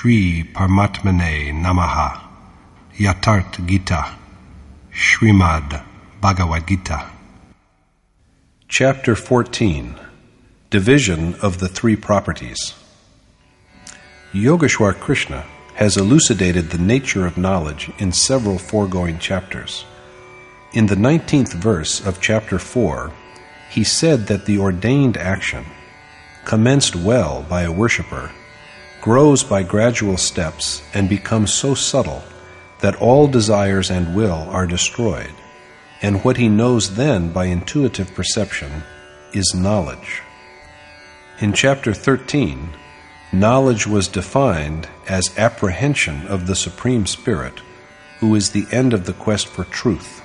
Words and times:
Shri 0.00 0.44
Paramatmane 0.54 1.52
Namaha. 1.52 2.22
Yatharth 2.96 3.66
Gita. 3.66 4.16
Srimad 4.90 5.84
Bhagavad 6.22 6.66
Gita. 6.66 7.10
Chapter 8.66 9.14
14 9.14 10.00
Division 10.70 11.34
of 11.42 11.58
the 11.58 11.68
Three 11.68 11.96
Properties. 11.96 12.72
Yogeshwar 14.32 14.98
Krishna 14.98 15.44
has 15.74 15.98
elucidated 15.98 16.70
the 16.70 16.78
nature 16.78 17.26
of 17.26 17.36
knowledge 17.36 17.90
in 17.98 18.10
several 18.10 18.56
foregoing 18.56 19.18
chapters. 19.18 19.84
In 20.72 20.86
the 20.86 20.94
19th 20.94 21.52
verse 21.52 22.00
of 22.06 22.22
chapter 22.22 22.58
4, 22.58 23.12
he 23.68 23.84
said 23.84 24.28
that 24.28 24.46
the 24.46 24.56
ordained 24.56 25.18
action, 25.18 25.66
commenced 26.46 26.96
well 26.96 27.44
by 27.50 27.64
a 27.64 27.70
worshipper, 27.70 28.30
grows 29.00 29.42
by 29.42 29.62
gradual 29.62 30.16
steps 30.16 30.82
and 30.92 31.08
becomes 31.08 31.52
so 31.52 31.74
subtle 31.74 32.22
that 32.80 32.96
all 32.96 33.26
desires 33.26 33.90
and 33.90 34.14
will 34.14 34.46
are 34.50 34.66
destroyed, 34.66 35.34
and 36.02 36.22
what 36.24 36.36
he 36.36 36.48
knows 36.48 36.96
then 36.96 37.32
by 37.32 37.46
intuitive 37.46 38.14
perception 38.14 38.82
is 39.32 39.54
knowledge. 39.54 40.22
In 41.40 41.52
chapter 41.52 41.94
13, 41.94 42.70
knowledge 43.32 43.86
was 43.86 44.08
defined 44.08 44.88
as 45.08 45.38
apprehension 45.38 46.26
of 46.26 46.46
the 46.46 46.56
Supreme 46.56 47.06
Spirit, 47.06 47.60
who 48.18 48.34
is 48.34 48.50
the 48.50 48.66
end 48.70 48.92
of 48.92 49.06
the 49.06 49.14
quest 49.14 49.46
for 49.46 49.64
truth. 49.64 50.22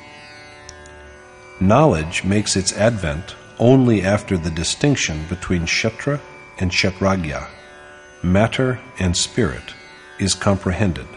Knowledge 1.60 2.26
makes 2.26 2.58
its 2.58 2.74
advent 2.74 3.36
only 3.60 4.02
after 4.02 4.38
the 4.38 4.52
distinction 4.52 5.26
between 5.30 5.62
Kshetra 5.62 6.20
and 6.60 6.72
Kshetrajna, 6.72 7.48
matter 8.26 8.80
and 9.00 9.16
spirit, 9.16 9.74
is 10.20 10.34
comprehended. 10.34 11.08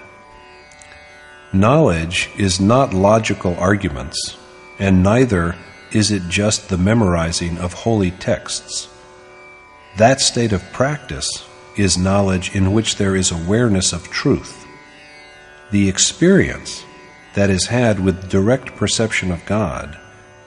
Knowledge 1.53 2.31
is 2.37 2.61
not 2.61 2.93
logical 2.93 3.57
arguments, 3.57 4.37
and 4.79 5.03
neither 5.03 5.57
is 5.93 6.11
it 6.11 6.23
just 6.29 6.69
the 6.69 6.77
memorizing 6.77 7.57
of 7.59 7.73
holy 7.73 8.11
texts. 8.11 8.89
That 9.97 10.21
state 10.21 10.53
of 10.53 10.73
practice 10.73 11.49
is 11.77 11.97
knowledge 11.97 12.55
in 12.55 12.73
which 12.73 12.97
there 12.97 13.17
is 13.17 13.31
awareness 13.31 13.93
of 13.93 14.11
truth. 14.11 14.67
The 15.71 15.89
experience 15.89 16.85
that 17.35 17.51
is 17.51 17.67
had 17.67 18.01
with 18.01 18.29
direct 18.29 18.77
perception 18.77 19.31
of 19.31 19.45
God 19.47 19.99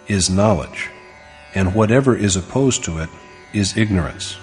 is 0.07 0.29
knowledge, 0.29 0.89
and 1.55 1.73
whatever 1.73 2.15
is 2.15 2.35
opposed 2.35 2.83
to 2.83 2.99
it 2.99 3.09
is 3.53 3.77
ignorance. 3.77 4.37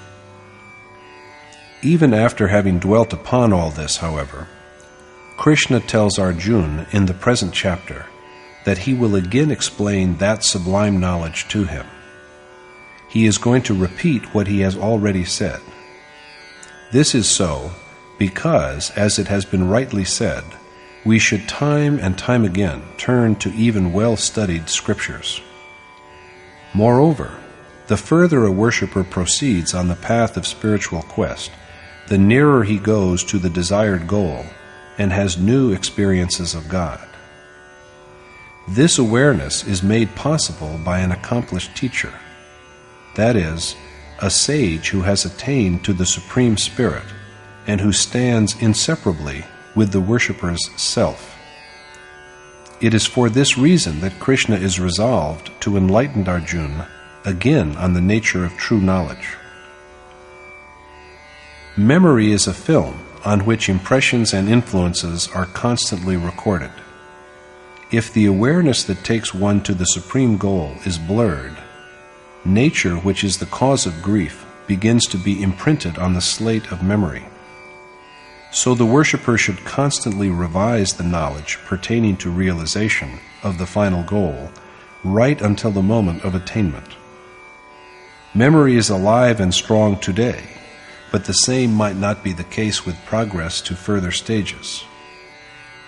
Even 1.82 2.12
after 2.12 2.48
having 2.48 2.78
dwelt 2.80 3.12
upon 3.12 3.52
all 3.52 3.70
this, 3.70 3.98
however, 3.98 4.48
Krishna 5.36 5.78
tells 5.78 6.18
Arjuna 6.18 6.86
in 6.90 7.06
the 7.06 7.14
present 7.14 7.54
chapter 7.54 8.06
that 8.64 8.78
he 8.78 8.94
will 8.94 9.14
again 9.14 9.52
explain 9.52 10.16
that 10.16 10.44
sublime 10.44 10.98
knowledge 10.98 11.46
to 11.48 11.64
him. 11.64 11.86
He 13.08 13.26
is 13.26 13.38
going 13.38 13.62
to 13.62 13.74
repeat 13.74 14.34
what 14.34 14.48
he 14.48 14.60
has 14.60 14.76
already 14.76 15.24
said. 15.24 15.60
This 16.90 17.14
is 17.14 17.28
so 17.28 17.70
because, 18.18 18.90
as 18.90 19.18
it 19.18 19.28
has 19.28 19.44
been 19.44 19.68
rightly 19.68 20.04
said, 20.04 20.42
we 21.04 21.20
should 21.20 21.48
time 21.48 21.98
and 22.00 22.18
time 22.18 22.44
again 22.44 22.82
turn 22.96 23.36
to 23.36 23.54
even 23.54 23.92
well 23.92 24.16
studied 24.16 24.68
scriptures. 24.68 25.40
Moreover, 26.74 27.38
the 27.86 27.96
further 27.96 28.44
a 28.44 28.50
worshipper 28.50 29.04
proceeds 29.04 29.72
on 29.74 29.88
the 29.88 29.94
path 29.94 30.36
of 30.36 30.46
spiritual 30.46 31.02
quest, 31.02 31.50
the 32.08 32.18
nearer 32.18 32.64
he 32.64 32.78
goes 32.78 33.22
to 33.24 33.38
the 33.38 33.50
desired 33.50 34.06
goal 34.06 34.44
and 34.96 35.12
has 35.12 35.38
new 35.38 35.72
experiences 35.72 36.54
of 36.54 36.68
God. 36.68 37.06
This 38.66 38.98
awareness 38.98 39.66
is 39.66 39.82
made 39.82 40.14
possible 40.14 40.78
by 40.84 40.98
an 40.98 41.12
accomplished 41.12 41.76
teacher, 41.76 42.12
that 43.14 43.36
is, 43.36 43.76
a 44.20 44.30
sage 44.30 44.88
who 44.88 45.02
has 45.02 45.24
attained 45.24 45.84
to 45.84 45.92
the 45.92 46.06
Supreme 46.06 46.56
Spirit 46.56 47.06
and 47.66 47.80
who 47.80 47.92
stands 47.92 48.60
inseparably 48.60 49.44
with 49.74 49.92
the 49.92 50.00
worshipper's 50.00 50.68
self. 50.76 51.36
It 52.80 52.94
is 52.94 53.06
for 53.06 53.28
this 53.28 53.58
reason 53.58 54.00
that 54.00 54.20
Krishna 54.20 54.56
is 54.56 54.80
resolved 54.80 55.50
to 55.60 55.76
enlighten 55.76 56.26
Arjuna 56.26 56.88
again 57.24 57.76
on 57.76 57.92
the 57.92 58.00
nature 58.00 58.44
of 58.44 58.56
true 58.56 58.80
knowledge. 58.80 59.36
Memory 61.78 62.32
is 62.32 62.48
a 62.48 62.52
film 62.52 62.98
on 63.24 63.46
which 63.46 63.68
impressions 63.68 64.34
and 64.34 64.48
influences 64.48 65.28
are 65.28 65.46
constantly 65.46 66.16
recorded. 66.16 66.72
If 67.92 68.12
the 68.12 68.26
awareness 68.26 68.82
that 68.82 69.04
takes 69.04 69.32
one 69.32 69.62
to 69.62 69.74
the 69.74 69.84
supreme 69.84 70.38
goal 70.38 70.74
is 70.84 70.98
blurred, 70.98 71.56
nature, 72.44 72.96
which 72.96 73.22
is 73.22 73.38
the 73.38 73.46
cause 73.46 73.86
of 73.86 74.02
grief, 74.02 74.44
begins 74.66 75.06
to 75.06 75.16
be 75.18 75.40
imprinted 75.40 75.98
on 75.98 76.14
the 76.14 76.20
slate 76.20 76.72
of 76.72 76.82
memory. 76.82 77.26
So 78.50 78.74
the 78.74 78.84
worshipper 78.84 79.38
should 79.38 79.64
constantly 79.64 80.30
revise 80.30 80.94
the 80.94 81.04
knowledge 81.04 81.60
pertaining 81.64 82.16
to 82.16 82.28
realization 82.28 83.20
of 83.44 83.58
the 83.58 83.66
final 83.66 84.02
goal 84.02 84.50
right 85.04 85.40
until 85.40 85.70
the 85.70 85.80
moment 85.80 86.24
of 86.24 86.34
attainment. 86.34 86.96
Memory 88.34 88.74
is 88.74 88.90
alive 88.90 89.38
and 89.38 89.54
strong 89.54 89.96
today, 90.00 90.57
but 91.10 91.24
the 91.24 91.32
same 91.32 91.72
might 91.72 91.96
not 91.96 92.22
be 92.22 92.32
the 92.32 92.44
case 92.44 92.84
with 92.84 93.04
progress 93.06 93.60
to 93.62 93.74
further 93.74 94.10
stages. 94.10 94.84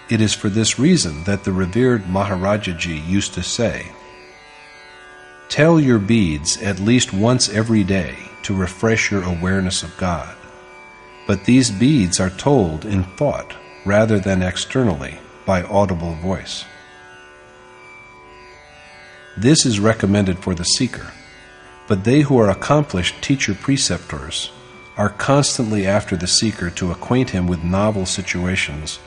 It 0.09 0.21
is 0.21 0.35
for 0.35 0.49
this 0.49 0.79
reason 0.79 1.25
that 1.25 1.45
the 1.45 1.53
revered 1.53 2.05
Maharajaji 2.05 3.07
used 3.07 3.35
to 3.35 3.43
say, 3.43 3.93
Tell 5.49 5.81
your 5.81 5.99
beads 5.99 6.61
at 6.63 6.81
least 6.81 7.13
once 7.13 7.49
every 7.49 7.85
day 7.85 8.17
to 8.43 8.55
refresh 8.55 9.11
your 9.11 9.23
awareness 9.23 9.83
of 9.83 9.97
God. 9.97 10.37
But 11.27 11.45
these 11.45 11.71
beads 11.71 12.19
are 12.19 12.31
told 12.31 12.85
in 12.85 13.05
thought 13.05 13.55
rather 13.85 14.19
than 14.19 14.43
externally 14.43 15.19
by 15.45 15.63
audible 15.63 16.15
voice. 16.15 16.65
This 19.37 19.65
is 19.65 19.81
recommended 19.81 20.39
for 20.39 20.55
the 20.55 20.65
seeker, 20.65 21.13
but 21.87 22.05
they 22.05 22.21
who 22.23 22.39
are 22.39 22.51
accomplished 22.51 23.23
teacher 23.23 23.55
preceptors 23.55 24.51
are 25.01 25.09
constantly 25.09 25.87
after 25.87 26.15
the 26.15 26.27
seeker 26.27 26.69
to 26.69 26.93
acquaint 26.93 27.31
him 27.31 27.47
with 27.47 27.65
novel 27.65 28.05
situations 28.05 28.99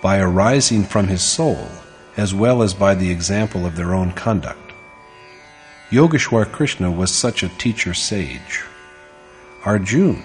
by 0.00 0.18
arising 0.18 0.82
from 0.82 1.08
his 1.08 1.22
soul 1.22 1.68
as 2.16 2.32
well 2.32 2.62
as 2.62 2.72
by 2.72 2.94
the 2.94 3.10
example 3.10 3.66
of 3.66 3.76
their 3.76 3.92
own 3.92 4.10
conduct. 4.12 4.72
Yogeshwar 5.90 6.50
Krishna 6.50 6.90
was 6.90 7.10
such 7.10 7.42
a 7.42 7.50
teacher 7.58 7.92
sage. 7.92 8.62
Arjun, 9.66 10.22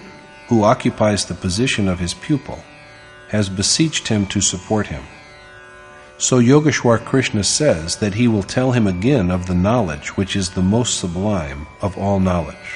who 0.48 0.64
occupies 0.64 1.26
the 1.26 1.34
position 1.34 1.88
of 1.88 1.98
his 1.98 2.14
pupil, 2.14 2.60
has 3.28 3.50
beseeched 3.50 4.08
him 4.08 4.24
to 4.28 4.40
support 4.40 4.86
him. 4.86 5.04
So 6.16 6.40
Yogeshwar 6.40 7.04
Krishna 7.04 7.44
says 7.44 7.96
that 7.96 8.14
he 8.14 8.28
will 8.28 8.42
tell 8.42 8.72
him 8.72 8.86
again 8.86 9.30
of 9.30 9.46
the 9.46 9.54
knowledge 9.54 10.16
which 10.16 10.34
is 10.34 10.48
the 10.48 10.62
most 10.62 10.98
sublime 10.98 11.66
of 11.82 11.98
all 11.98 12.18
knowledge. 12.18 12.67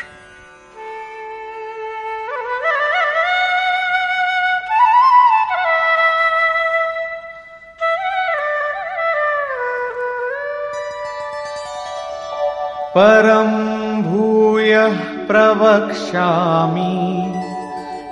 परं 12.95 13.51
भूयः 14.03 14.95
प्रवक्ष्यामि 15.27 16.93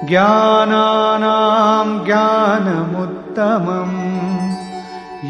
ज्ञानानां 0.09 1.87
ज्ञानमुत्तमम् 2.05 3.97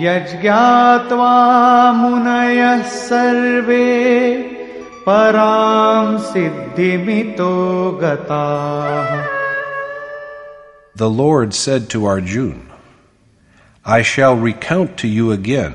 यज्ञात्वा 0.03 1.33
मुनयः 2.01 2.81
सर्वे 2.95 3.85
परां 5.07 6.17
सिद्धिमितो 6.31 7.53
गताः 8.01 9.09
The 10.95 11.09
Lord 11.09 11.53
said 11.53 11.89
to 11.89 12.05
Arjun, 12.05 12.69
I 13.85 14.01
shall 14.01 14.35
recount 14.35 14.97
to 14.99 15.07
you 15.07 15.31
again 15.31 15.73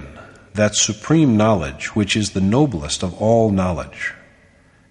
that 0.55 0.75
supreme 0.75 1.37
knowledge 1.37 1.95
which 1.95 2.17
is 2.17 2.31
the 2.31 2.41
noblest 2.41 3.03
of 3.03 3.15
all 3.21 3.51
knowledge, 3.51 4.15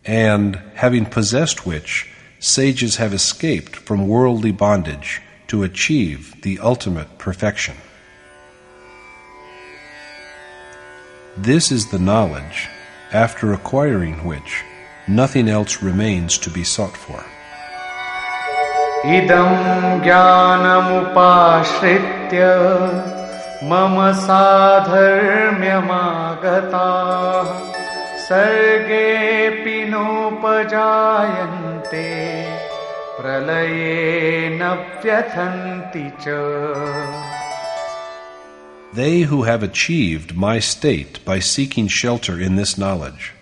and 0.06 0.62
having 0.76 1.06
possessed 1.06 1.66
which, 1.66 2.10
sages 2.40 2.96
have 2.96 3.14
escaped 3.14 3.76
from 3.76 4.08
worldly 4.08 4.52
bondage 4.52 5.22
to 5.48 5.64
achieve 5.64 6.42
the 6.42 6.60
ultimate 6.60 7.18
perfection. 7.18 7.76
This 11.38 11.72
is 11.72 11.92
the 11.92 12.00
knowledge, 12.00 12.70
after 13.12 13.54
acquiring 13.54 14.24
which, 14.26 14.64
nothing 15.08 15.50
else 15.50 15.82
remains 15.82 16.38
to 16.40 16.50
be 16.50 16.64
sought 16.64 16.96
for. 16.96 17.24
इदं 19.06 19.50
ज्ञानमुपाश्रित्य 20.04 21.20
मम 23.72 23.96
साधर्म्यमागताः 24.26 25.00
सर्गेऽपि 28.28 29.78
नोपजायन्ते 29.92 30.90
प्रलये 33.20 34.50
न 34.60 34.62
व्यथन्ति 35.04 36.06
च 36.22 36.26
They 38.94 39.22
who 39.22 39.44
have 39.44 39.62
achieved 39.64 40.36
my 40.36 40.58
state 40.60 41.24
by 41.24 41.40
seeking 41.40 41.88
shelter 41.88 42.40
in 42.40 42.56
this 42.56 42.78
knowledge 42.78 43.34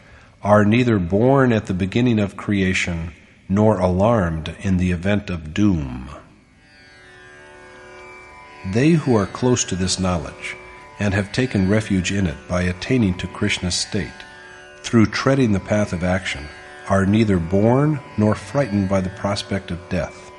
are 0.43 0.65
neither 0.65 0.99
born 0.99 1.53
at 1.53 1.67
the 1.67 1.73
beginning 1.73 2.19
of 2.19 2.35
creation 2.35 3.11
nor 3.49 3.79
alarmed 3.79 4.55
in 4.59 4.77
the 4.77 4.91
event 4.91 5.29
of 5.29 5.53
doom. 5.53 6.09
They 8.70 8.90
who 8.90 9.16
are 9.16 9.26
close 9.26 9.64
to 9.64 9.76
this 9.76 9.98
knowledge 9.98 10.56
and 11.00 11.14
have 11.14 11.32
taken 11.32 11.68
refuge 11.68 12.12
in 12.12 12.26
it 12.26 12.36
by 12.48 12.62
attaining 12.62 13.14
to 13.18 13.26
Krishna's 13.26 13.74
state, 13.74 14.10
through 14.82 15.06
treading 15.06 15.52
the 15.52 15.60
path 15.60 15.92
of 15.92 16.04
action, 16.04 16.46
are 16.88 17.06
neither 17.06 17.38
born 17.38 18.00
nor 18.16 18.34
frightened 18.34 18.88
by 18.88 19.00
the 19.00 19.10
prospect 19.10 19.70
of 19.70 19.88
death, 19.88 20.30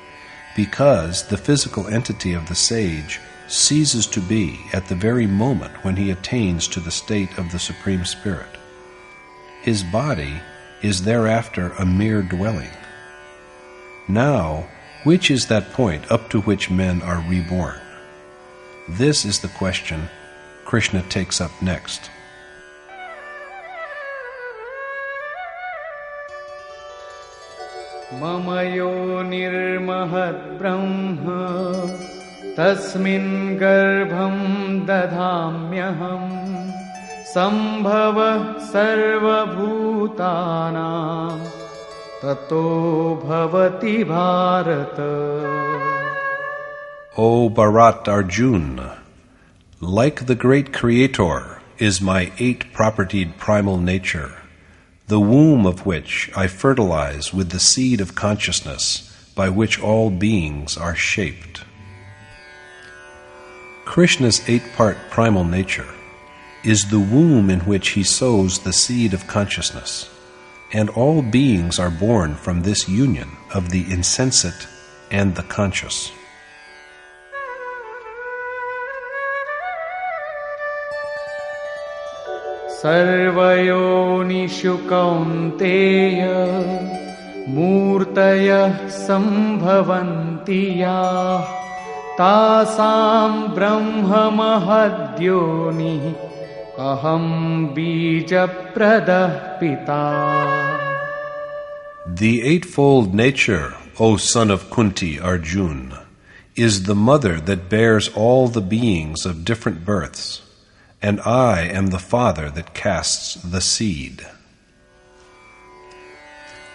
because 0.56 1.28
the 1.28 1.36
physical 1.36 1.86
entity 1.88 2.32
of 2.32 2.48
the 2.48 2.54
sage 2.54 3.20
ceases 3.46 4.06
to 4.06 4.20
be 4.20 4.60
at 4.72 4.88
the 4.88 4.94
very 4.94 5.26
moment 5.26 5.84
when 5.84 5.96
he 5.96 6.10
attains 6.10 6.66
to 6.68 6.80
the 6.80 6.90
state 6.90 7.36
of 7.36 7.52
the 7.52 7.58
Supreme 7.58 8.04
Spirit. 8.04 8.56
His 9.62 9.82
body 9.82 10.40
is 10.82 11.04
thereafter 11.04 11.72
a 11.78 11.84
mere 11.84 12.22
dwelling. 12.22 12.70
Now, 14.08 14.68
which 15.02 15.30
is 15.30 15.46
that 15.48 15.72
point 15.72 16.10
up 16.10 16.30
to 16.30 16.40
which 16.40 16.70
men 16.70 17.02
are 17.02 17.24
reborn? 17.28 17.80
This 18.87 19.25
is 19.25 19.39
the 19.39 19.49
question 19.49 20.07
Krishna 20.65 21.01
takes 21.09 21.41
up 21.41 21.51
next. 21.61 22.09
मम 28.21 28.47
यो 28.75 28.91
निर्महद्ब्रह्म 29.23 31.25
तस्मिन् 32.57 33.57
गर्भं 33.59 34.37
दधाम्यहम् 34.87 36.31
सम्भवः 37.33 38.41
सर्वभूतानां 38.71 39.29
ततो 42.21 42.63
भवति 43.25 43.97
Bharat 44.13 44.97
O 47.16 47.48
Bharat 47.48 48.08
Arjun, 48.08 48.90
like 49.80 50.26
the 50.26 50.34
great 50.34 50.72
Creator 50.72 51.62
is 51.78 52.00
my 52.00 52.32
eight 52.40 52.72
propertied 52.72 53.38
primal 53.38 53.78
nature, 53.78 54.42
the 55.06 55.20
womb 55.20 55.64
of 55.64 55.86
which 55.86 56.28
I 56.34 56.48
fertilize 56.48 57.32
with 57.32 57.50
the 57.50 57.60
seed 57.60 58.00
of 58.00 58.16
consciousness 58.16 59.14
by 59.36 59.48
which 59.48 59.80
all 59.80 60.10
beings 60.10 60.76
are 60.76 60.96
shaped. 60.96 61.62
Krishna's 63.84 64.42
eight 64.48 64.64
part 64.74 64.96
primal 65.10 65.44
nature 65.44 65.94
is 66.64 66.90
the 66.90 66.98
womb 66.98 67.48
in 67.48 67.60
which 67.60 67.90
he 67.90 68.02
sows 68.02 68.58
the 68.58 68.72
seed 68.72 69.14
of 69.14 69.28
consciousness, 69.28 70.10
and 70.72 70.90
all 70.90 71.22
beings 71.22 71.78
are 71.78 71.90
born 71.90 72.34
from 72.34 72.62
this 72.62 72.88
union 72.88 73.28
of 73.54 73.70
the 73.70 73.82
insensate 73.88 74.66
and 75.12 75.36
the 75.36 75.44
conscious. 75.44 76.10
सर्वयोनिषु 82.83 84.75
कौन्तेय 84.89 86.21
मूर्तयः 87.55 88.75
सम्भवन्ति 89.05 90.61
याः 90.81 91.45
तासां 92.19 93.31
ब्रह्ममहद्योनिः 93.55 94.49
अहं 96.89 97.25
बीजप्रदः 97.75 99.33
पिता 99.61 100.03
The 102.21 102.41
eightfold 102.41 103.13
nature, 103.13 103.73
O 103.99 104.17
son 104.17 104.49
of 104.51 104.69
Kunti 104.69 105.19
Arjun, 105.19 105.93
is 106.55 106.83
the 106.83 106.95
mother 106.95 107.39
that 107.39 107.69
bears 107.69 108.09
all 108.15 108.47
the 108.47 108.61
beings 108.61 109.25
of 109.25 109.45
different 109.45 109.85
births, 109.85 110.41
and 111.04 111.20
I 111.20 111.66
am 111.66 111.88
the 111.88 111.98
father 111.98 112.48
that 112.48 112.72
casts 112.72 113.34
the 113.34 113.60
seed. 113.60 114.26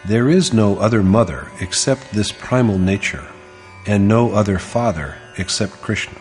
There 0.05 0.29
is 0.29 0.53
no 0.53 0.77
other 0.77 1.01
mother 1.01 1.51
except 1.59 2.11
this 2.11 2.31
primal 2.31 2.77
nature, 2.77 3.25
and 3.87 4.07
no 4.07 4.33
other 4.33 4.59
father 4.59 5.15
except 5.39 5.81
Krishna. 5.81 6.19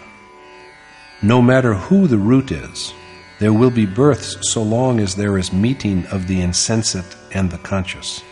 No 1.21 1.43
matter 1.43 1.75
who 1.75 2.07
the 2.07 2.17
root 2.17 2.51
is, 2.51 2.95
there 3.41 3.53
will 3.53 3.71
be 3.71 3.85
births 3.85 4.39
so 4.41 4.63
long 4.63 5.01
as 5.01 5.15
there 5.15 5.37
is 5.37 5.53
meeting 5.53 6.07
of 6.07 6.29
the 6.29 6.41
insensate 6.41 7.15
and 7.33 7.51
the 7.51 7.59
conscious. 7.59 8.23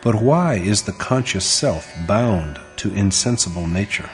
But 0.00 0.22
why 0.22 0.54
is 0.54 0.84
the 0.84 0.92
conscious 0.92 1.44
self 1.44 1.86
bound 2.06 2.58
to 2.76 2.94
insensible 2.94 3.66
nature? 3.66 4.08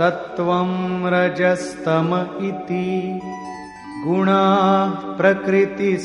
सत्त्वं 0.00 0.70
रजस्तम 1.12 2.10
इति 2.48 2.84
गुणाः 4.04 4.92
प्रकृतिसम्भवाः 5.16 5.98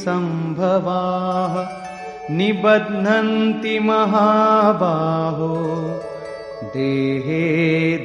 निबध्नन्ति 2.38 3.76
महाबाहो 3.90 5.52
देहे 6.76 7.40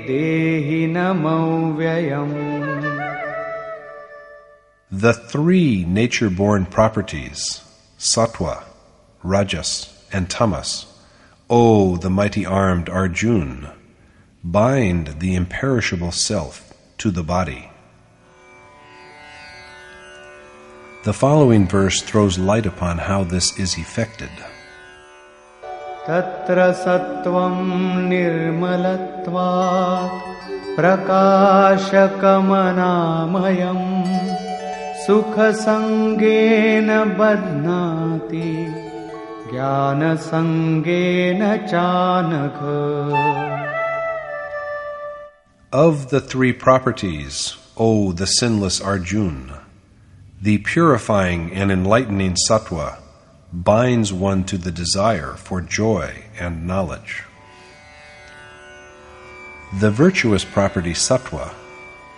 देहि 0.06 0.86
देहिनमव्ययम् 0.92 2.36
The 4.92 5.14
three 5.32 5.84
nature 5.98 6.30
born 6.30 6.66
properties, 6.66 7.62
sattva, 7.98 8.54
rajas, 9.24 9.70
and 10.12 10.30
tamas, 10.30 10.86
O 11.48 11.96
the 11.96 12.10
mighty 12.10 12.46
armed 12.46 12.88
Arjun, 12.88 13.68
bind 14.43 15.19
the 15.19 15.35
imperishable 15.35 16.11
self 16.11 16.73
to 16.97 17.11
the 17.11 17.23
body. 17.23 17.69
The 21.03 21.13
following 21.13 21.67
verse 21.67 22.01
throws 22.01 22.37
light 22.37 22.65
upon 22.65 22.97
how 22.97 23.23
this 23.23 23.57
is 23.59 23.77
effected. 23.77 24.29
तत्र 26.07 26.59
सत्त्वं 26.81 27.55
निर्मलत्वात् 28.09 29.55
प्रकाशकमनामयम् 30.77 31.95
सुखसङ्गेन 35.05 36.89
बध्नाति 37.19 38.51
ज्ञानसङ्गेन 39.51 41.41
चानघ 41.71 42.59
of 45.72 46.10
the 46.10 46.20
three 46.20 46.52
properties, 46.52 47.56
O 47.76 48.10
the 48.10 48.26
sinless 48.26 48.80
Arjun, 48.80 49.52
the 50.42 50.58
purifying 50.58 51.52
and 51.52 51.70
enlightening 51.70 52.34
sattva 52.34 52.98
binds 53.52 54.12
one 54.12 54.42
to 54.46 54.58
the 54.58 54.72
desire 54.72 55.34
for 55.34 55.60
joy 55.60 56.24
and 56.36 56.66
knowledge. 56.66 57.22
The 59.78 59.92
virtuous 59.92 60.44
property 60.44 60.92
sattva 60.92 61.54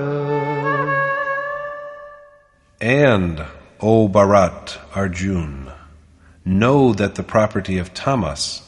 And, 2.81 3.45
O 3.81 4.07
Bharat, 4.07 4.77
Arjun, 4.95 5.71
know 6.45 6.93
that 6.93 7.15
the 7.15 7.23
property 7.23 7.77
of 7.77 7.93
tamas, 7.93 8.61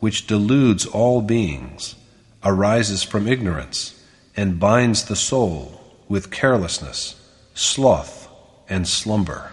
which 0.00 0.26
deludes 0.26 0.84
all 0.84 1.22
beings, 1.22 1.94
arises 2.43 3.03
from 3.03 3.27
ignorance 3.27 4.01
and 4.35 4.59
binds 4.59 5.05
the 5.05 5.15
soul 5.15 5.81
with 6.07 6.31
carelessness, 6.31 7.15
sloth, 7.53 8.27
and 8.69 8.87
slumber. 8.87 9.51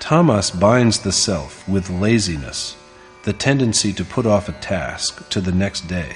Tamas 0.00 0.50
binds 0.50 1.00
the 1.00 1.12
self 1.12 1.66
with 1.68 1.88
laziness, 1.88 2.76
the 3.24 3.32
tendency 3.32 3.92
to 3.92 4.04
put 4.04 4.26
off 4.26 4.48
a 4.48 4.52
task 4.52 5.28
to 5.30 5.40
the 5.40 5.52
next 5.52 5.88
day, 5.88 6.14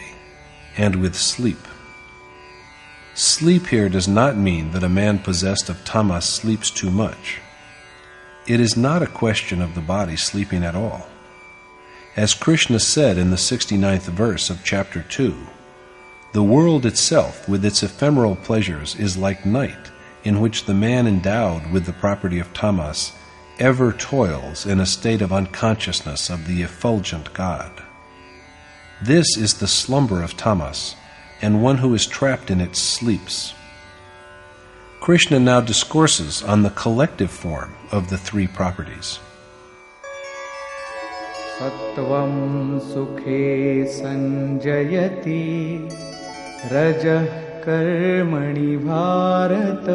and 0.77 0.97
with 0.97 1.15
sleep. 1.15 1.59
Sleep 3.15 3.67
here 3.69 3.89
does 3.89 4.07
not 4.07 4.37
mean 4.37 4.73
that 4.73 4.83
a 4.83 4.89
man 4.89 5.19
possessed 5.19 5.69
of 5.69 5.85
tamas 5.85 6.25
sleeps 6.25 6.71
too 6.71 6.91
much. 6.91 7.39
It 8.47 8.61
is 8.61 8.77
not 8.77 9.03
a 9.03 9.07
question 9.07 9.63
of 9.63 9.75
the 9.75 9.81
body 9.81 10.17
sleeping 10.17 10.63
at 10.63 10.75
all. 10.75 11.09
As 12.17 12.33
Krishna 12.33 12.81
said 12.81 13.19
in 13.19 13.29
the 13.29 13.37
69th 13.37 14.09
verse 14.09 14.49
of 14.49 14.65
chapter 14.65 15.03
2, 15.03 15.37
the 16.33 16.43
world 16.43 16.87
itself, 16.87 17.47
with 17.47 17.63
its 17.63 17.83
ephemeral 17.83 18.37
pleasures, 18.37 18.95
is 18.95 19.19
like 19.19 19.45
night, 19.45 19.91
in 20.25 20.41
which 20.41 20.65
the 20.65 20.73
man 20.73 21.07
endowed 21.07 21.71
with 21.71 21.85
the 21.85 21.93
property 21.93 22.39
of 22.39 22.55
tamas 22.55 23.13
ever 23.59 23.93
toils 23.93 24.65
in 24.65 24.81
a 24.81 24.87
state 24.87 25.21
of 25.21 25.31
unconsciousness 25.31 26.31
of 26.31 26.47
the 26.47 26.63
effulgent 26.63 27.35
God. 27.35 27.83
This 29.03 29.37
is 29.37 29.53
the 29.53 29.69
slumber 29.69 30.23
of 30.23 30.39
tamas, 30.39 30.97
and 31.43 31.63
one 31.63 31.77
who 31.77 31.93
is 31.93 32.07
trapped 32.07 32.51
in 32.51 32.63
it 32.63 32.77
sleeps. 32.77 33.53
Krishna 35.01 35.39
now 35.39 35.61
discourses 35.61 36.43
on 36.43 36.63
the 36.63 36.71
collective 36.71 37.31
form 37.31 37.75
of 37.93 38.09
the 38.09 38.17
three 38.17 38.47
properties. 38.47 39.19
सत्त्वं 41.58 42.34
सुखे 42.92 43.46
सञ्जयति 43.98 45.42
रजः 46.72 47.26
कर्मणि 47.66 48.76
Bharat 48.86 49.88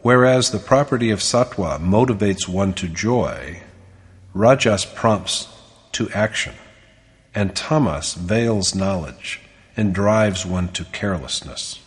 Whereas 0.03 0.49
the 0.49 0.57
property 0.57 1.11
of 1.11 1.19
sattva 1.19 1.71
motivates 1.79 2.47
one 2.47 2.73
to 2.73 2.87
joy, 2.87 3.61
rajas 4.33 4.83
prompts 4.83 5.35
to 5.91 6.09
action, 6.09 6.55
and 7.36 7.54
tamas 7.54 8.14
veils 8.14 8.74
knowledge 8.74 9.42
and 9.76 9.94
drives 9.94 10.46
one 10.46 10.68
to 10.68 10.84
carelessness. 10.86 11.78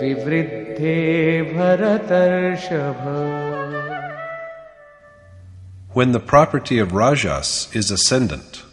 विवृद्धे 0.01 0.97
भरतर्षभ 1.53 3.03
when 5.93 6.13
the 6.13 6.21
property 6.21 6.79
of 6.79 6.93
rajas 6.93 7.67
is 7.73 7.91
ascendant, 7.91 8.63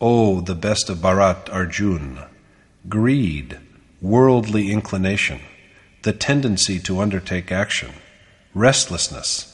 O 0.00 0.40
the 0.40 0.54
best 0.54 0.88
of 0.88 0.98
Bharat 0.98 1.52
Arjun, 1.52 2.20
greed, 2.88 3.58
worldly 4.00 4.70
inclination, 4.70 5.40
the 6.02 6.12
tendency 6.12 6.78
to 6.78 7.00
undertake 7.00 7.50
action, 7.50 7.90
restlessness, 8.54 9.53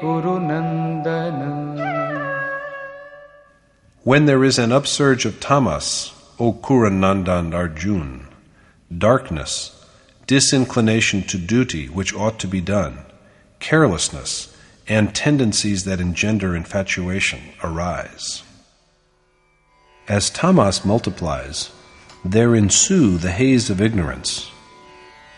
कुरु 0.00 0.38
नन्दन 0.50 1.40
When 4.02 4.26
there 4.26 4.44
is 4.44 4.58
an 4.58 4.72
upsurge 4.72 5.24
of 5.24 5.40
tamas, 5.40 6.12
O 6.38 6.54
Kuranandan 6.54 7.54
Arjun, 7.54 8.26
darkness, 8.96 9.84
disinclination 10.26 11.22
to 11.24 11.36
duty 11.36 11.86
which 11.88 12.14
ought 12.14 12.38
to 12.38 12.48
be 12.48 12.60
done, 12.60 12.98
carelessness, 13.58 14.56
and 14.88 15.14
tendencies 15.14 15.84
that 15.84 16.00
engender 16.00 16.56
infatuation 16.56 17.40
arise. 17.62 18.42
As 20.08 20.30
tamas 20.30 20.84
multiplies, 20.84 21.70
there 22.24 22.54
ensue 22.54 23.18
the 23.18 23.30
haze 23.30 23.70
of 23.70 23.80
ignorance. 23.80 24.50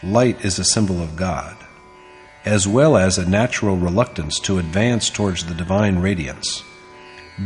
Light 0.03 0.45
is 0.45 0.59
a 0.59 0.65
symbol 0.65 1.03
of 1.03 1.17
God, 1.17 1.56
as 2.47 2.67
well 2.67 2.97
as 2.97 3.19
a 3.19 3.29
natural 3.29 3.77
reluctance 3.77 4.41
to 4.41 4.59
advance 4.59 5.09
towards 5.11 5.47
the 5.47 5.55
divine 5.55 5.99
radiance, 5.99 6.63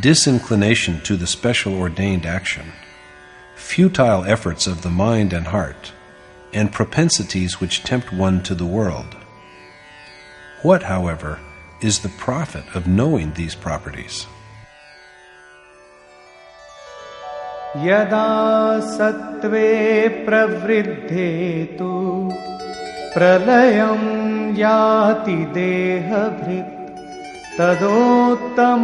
disinclination 0.00 1.00
to 1.02 1.16
the 1.16 1.26
special 1.26 1.74
ordained 1.74 2.24
action, 2.24 2.72
futile 3.54 4.24
efforts 4.24 4.66
of 4.66 4.82
the 4.82 4.90
mind 4.90 5.32
and 5.32 5.46
heart 5.48 5.92
and 6.52 6.72
propensities 6.72 7.60
which 7.60 7.82
tempt 7.82 8.12
one 8.12 8.42
to 8.42 8.54
the 8.54 8.66
world. 8.66 9.16
What, 10.62 10.84
however, 10.84 11.38
is 11.82 11.98
the 11.98 12.08
profit 12.08 12.64
of 12.74 12.86
knowing 12.86 13.34
these 13.34 13.54
properties? 13.54 14.26
यदा 17.84 18.28
सत्त्वे 18.96 19.68
प्रवृद्धे 20.26 21.32
तु 21.78 21.92
प्रलयं 23.14 24.00
याति 24.58 25.38
देहभृत् 25.56 26.74
तदोत्तमविदां 27.58 28.76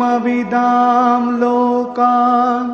लोकान् 1.40 2.70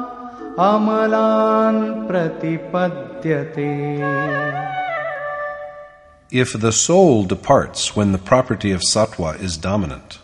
अमलान् 0.69 1.83
प्रतिपद्यते 2.09 3.73
If 6.31 6.53
the 6.53 6.73
soul 6.73 7.25
departs 7.25 7.97
when 7.97 8.13
the 8.13 8.19
property 8.19 8.71
of 8.71 8.83
sattva 8.83 9.41
is 9.41 9.57
dominant, 9.57 10.19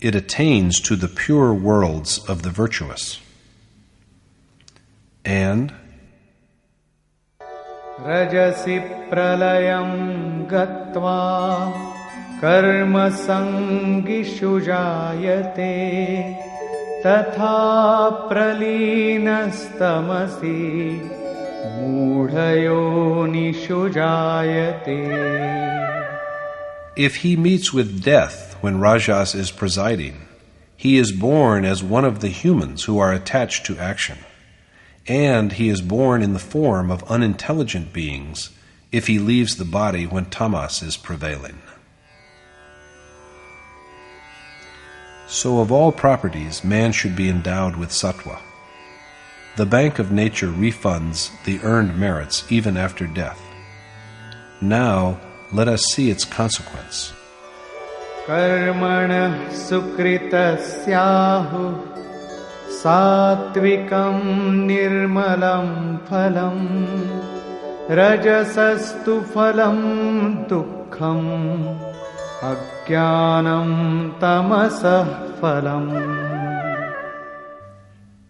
it 0.00 0.14
attains 0.14 0.80
to 0.80 0.96
the 0.96 1.08
pure 1.08 1.52
worlds 1.52 2.18
of 2.26 2.42
the 2.42 2.50
virtuous. 2.50 3.20
And 5.24 5.72
रजसि 8.06 8.78
प्रलयं 9.10 9.90
गत्वा 10.52 11.18
कर्मसङ्गिषु 12.42 13.32
जायते 14.68 15.76
तथा 17.06 17.56
प्रलीनस्तमसि 18.30 19.30
मूढयोनिषु 21.76 23.00
जायते 23.98 25.00
if 26.96 27.16
he 27.16 27.36
meets 27.36 27.72
with 27.72 28.04
death 28.04 28.56
when 28.60 28.78
Rajas 28.78 29.34
is 29.34 29.50
presiding, 29.50 30.28
he 30.76 30.96
is 30.96 31.10
born 31.10 31.64
as 31.64 31.82
one 31.82 32.04
of 32.04 32.20
the 32.20 32.28
humans 32.28 32.84
who 32.84 32.98
are 32.98 33.12
attached 33.12 33.66
to 33.66 33.78
action. 33.78 34.18
And 35.08 35.52
he 35.52 35.68
is 35.68 35.80
born 35.80 36.22
in 36.22 36.34
the 36.34 36.38
form 36.38 36.90
of 36.90 37.10
unintelligent 37.10 37.92
beings 37.92 38.50
if 38.92 39.08
he 39.08 39.18
leaves 39.18 39.56
the 39.56 39.64
body 39.64 40.06
when 40.06 40.26
tamas 40.26 40.82
is 40.82 40.96
prevailing. 40.96 41.58
So, 45.28 45.58
of 45.60 45.72
all 45.72 45.90
properties, 45.90 46.62
man 46.64 46.92
should 46.92 47.16
be 47.16 47.28
endowed 47.28 47.76
with 47.76 47.90
sattva. 47.90 48.38
The 49.56 49.66
bank 49.66 49.98
of 49.98 50.12
nature 50.12 50.48
refunds 50.48 51.30
the 51.44 51.60
earned 51.62 51.98
merits 51.98 52.44
even 52.50 52.76
after 52.76 53.06
death. 53.06 53.40
Now, 54.60 55.20
let 55.52 55.68
us 55.68 55.82
see 55.92 56.10
its 56.10 56.24
consequence. 56.24 57.12
कर्मणः 58.26 59.34
सुकृतस्याहुः 59.68 60.94
सात्विकं 62.80 64.16
निर्मलं 64.68 65.68
फलम् 66.08 66.64
रजसस्तु 67.98 69.14
फलं 69.34 69.78
दुःखम् 70.50 71.28
अज्ञानं 72.42 73.70
तमसः 74.20 75.08
फलम् 75.40 75.88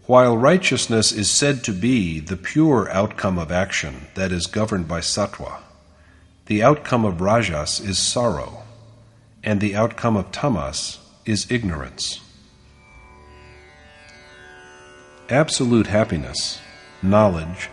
While 0.06 0.36
righteousness 0.36 1.12
is 1.12 1.30
said 1.30 1.64
to 1.64 1.72
be 1.72 2.20
the 2.20 2.36
pure 2.36 2.90
outcome 2.90 3.38
of 3.38 3.50
action 3.50 4.06
that 4.14 4.32
is 4.32 4.46
governed 4.46 4.86
by 4.86 5.00
sattva, 5.00 5.60
the 6.46 6.62
outcome 6.62 7.06
of 7.06 7.22
rajas 7.22 7.80
is 7.80 7.98
sorrow, 7.98 8.64
and 9.42 9.60
the 9.60 9.74
outcome 9.74 10.16
of 10.16 10.30
tamas 10.30 10.98
is 11.24 11.50
ignorance. 11.50 12.20
Absolute 15.30 15.86
happiness, 15.86 16.60
knowledge, 17.02 17.70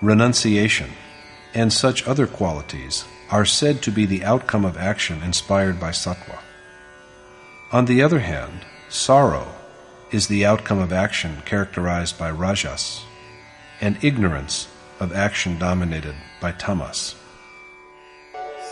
renunciation, 0.00 0.90
and 1.52 1.72
such 1.72 2.06
other 2.06 2.28
qualities 2.28 3.04
are 3.30 3.44
said 3.44 3.82
to 3.82 3.90
be 3.90 4.06
the 4.06 4.24
outcome 4.24 4.64
of 4.64 4.76
action 4.76 5.22
inspired 5.22 5.80
by 5.80 5.90
sattva. 5.90 6.38
On 7.72 7.86
the 7.86 8.02
other 8.02 8.20
hand, 8.20 8.66
sorrow 8.88 9.54
is 10.10 10.26
the 10.26 10.44
outcome 10.44 10.78
of 10.78 10.92
action 10.92 11.42
characterized 11.46 12.18
by 12.18 12.30
rajas, 12.30 13.00
and 13.80 13.96
ignorance 14.04 14.68
of 15.00 15.12
action 15.14 15.58
dominated 15.58 16.14
by 16.40 16.52
tamas. 16.52 17.14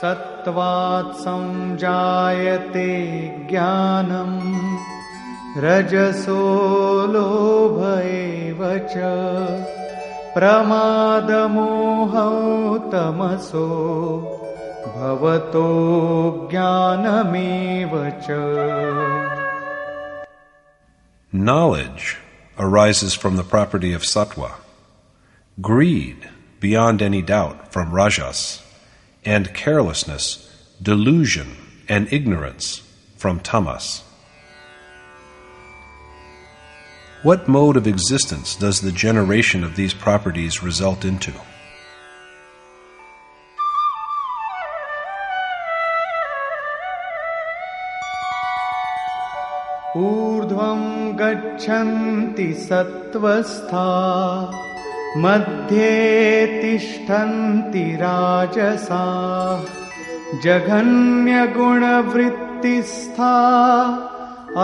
सत्त्वात् 0.01 1.16
संजायते 1.21 2.90
ज्ञानम् 3.49 4.38
रजसो 5.64 6.43
लोभ 7.12 7.79
एव 8.05 8.61
च 8.93 8.95
प्रमादमोहौ 10.35 12.29
तमसो 12.93 13.66
भवतो 14.97 15.69
ज्ञानमेव 16.51 17.93
च 18.27 18.29
Knowledge 21.33 22.16
arises 22.59 23.14
from 23.14 23.37
the 23.37 23.45
property 23.45 23.93
of 23.93 24.03
sattva, 24.03 24.55
greed, 25.61 26.29
beyond 26.59 27.01
any 27.01 27.23
doubt, 27.23 27.73
from 27.73 27.93
rajas, 27.93 28.62
and 29.25 29.55
carelessness, 29.55 30.51
delusion, 30.83 31.57
and 31.88 32.12
ignorance 32.12 32.83
from 33.16 33.38
tamas. 33.38 34.03
What 37.23 37.49
mode 37.49 37.77
of 37.77 37.87
existence 37.87 38.57
does 38.57 38.81
the 38.81 38.93
generation 38.93 39.62
of 39.62 39.77
these 39.77 39.95
properties 39.95 40.62
result 40.62 41.05
into? 41.05 41.33
गच्छन्ति 51.64 52.47
सत्त्वस्था 52.69 53.85
मध्ये 55.23 55.93
तिष्ठन्ति 56.62 57.85
राजसा 58.01 59.05
जघन्यगुणवृत्तिस्था 60.45 60.97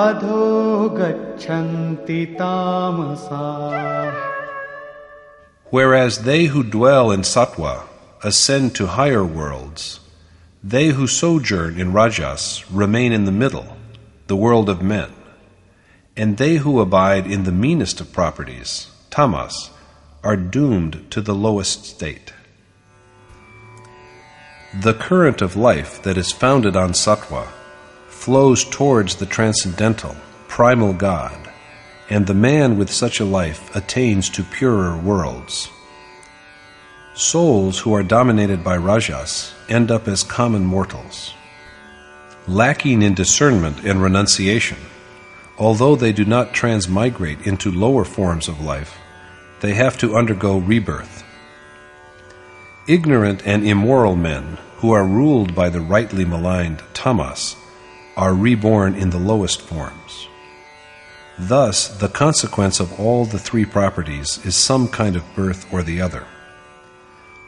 अधो 0.05 0.48
गच्छन्ति 0.98 2.20
तामसा 2.40 3.44
Whereas 5.70 6.18
they 6.24 6.44
who 6.44 6.62
dwell 6.62 7.11
in 7.11 7.22
Sattva 7.22 7.87
ascend 8.22 8.74
to 8.76 8.87
higher 8.87 9.24
worlds, 9.24 9.98
they 10.62 10.88
who 10.88 11.07
sojourn 11.07 11.81
in 11.81 11.92
Rajas 11.92 12.64
remain 12.70 13.12
in 13.12 13.24
the 13.24 13.33
middle, 13.33 13.76
the 14.29 14.37
world 14.37 14.68
of 14.68 14.81
men, 14.81 15.11
and 16.15 16.38
they 16.38 16.58
who 16.58 16.80
abide 16.80 17.26
in 17.26 17.43
the 17.43 17.52
meanest 17.52 18.02
of 18.02 18.12
properties, 18.12 18.88
tamas, 19.10 19.69
are 20.24 20.36
doomed 20.36 21.10
to 21.10 21.21
the 21.21 21.36
lowest 21.36 21.86
state. 21.86 22.34
The 24.74 24.93
current 24.93 25.41
of 25.41 25.56
life 25.56 26.02
that 26.04 26.17
is 26.17 26.32
founded 26.32 26.76
on 26.76 26.91
sattva 26.91 27.47
flows 28.08 28.63
towards 28.63 29.15
the 29.15 29.26
transcendental, 29.26 30.15
primal 30.47 30.93
God, 30.93 31.50
and 32.10 32.28
the 32.28 32.34
man 32.34 32.78
with 32.78 32.91
such 32.91 33.19
a 33.19 33.26
life 33.26 33.74
attains 33.76 34.30
to 34.30 34.43
purer 34.43 34.97
worlds. 34.97 35.69
Souls 37.15 37.80
who 37.80 37.93
are 37.93 38.04
dominated 38.04 38.63
by 38.63 38.78
rajas 38.78 39.54
end 39.67 39.91
up 39.91 40.08
as 40.08 40.24
common 40.24 40.65
mortals. 40.65 41.34
Lacking 42.47 43.02
in 43.02 43.13
discernment 43.13 43.84
and 43.84 44.02
renunciation, 44.02 44.78
although 45.62 45.95
they 45.95 46.12
do 46.12 46.26
not 46.26 46.56
transmigrate 46.56 47.39
into 47.45 47.69
lower 47.69 48.04
forms 48.04 48.47
of 48.47 48.60
life, 48.60 48.97
they 49.60 49.76
have 49.76 49.95
to 49.95 50.15
undergo 50.15 50.58
rebirth. 50.58 51.24
Ignorant 52.88 53.45
and 53.45 53.63
immoral 53.63 54.15
men 54.15 54.58
who 54.78 54.91
are 54.91 55.06
ruled 55.06 55.54
by 55.54 55.69
the 55.69 55.80
rightly 55.80 56.26
maligned 56.26 56.82
tamas 56.95 57.56
are 58.17 58.34
reborn 58.34 58.95
in 58.95 59.12
the 59.12 59.19
lowest 59.19 59.62
forms. 59.62 60.28
Thus, 61.38 61.88
the 61.88 62.10
consequence 62.10 62.80
of 62.80 63.00
all 63.00 63.26
the 63.26 63.38
three 63.38 63.65
properties 63.65 64.43
is 64.43 64.56
some 64.56 64.88
kind 64.88 65.15
of 65.15 65.36
birth 65.36 65.71
or 65.71 65.84
the 65.84 66.02
other. 66.02 66.26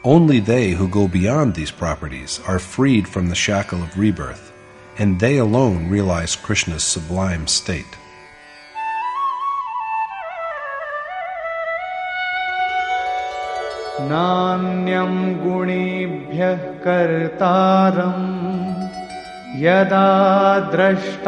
Only 0.04 0.38
they 0.38 0.70
who 0.70 0.88
go 0.88 1.08
beyond 1.08 1.56
these 1.56 1.72
properties 1.72 2.40
are 2.46 2.60
freed 2.60 3.08
from 3.08 3.28
the 3.28 3.34
shackle 3.34 3.82
of 3.82 3.98
rebirth, 3.98 4.52
and 4.98 5.18
they 5.18 5.38
alone 5.38 5.90
realize 5.90 6.36
Krishna's 6.36 6.84
sublime 6.84 7.48
state. 7.48 7.98
नान्यं 14.11 15.13
गुणेभ्यः 15.43 16.61
कर्तारम् 16.85 18.27
यदा 19.61 20.09
द्रष्टानुपश्यति 20.73 21.27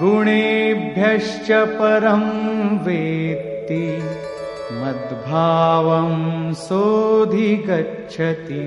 गुणेभ्यश्च 0.00 1.50
परं 1.78 2.24
वेत्ति 2.86 3.86
मद्भावं 4.80 6.10
सोऽधिगच्छति 6.66 8.64